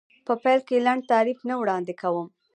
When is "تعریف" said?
1.11-1.39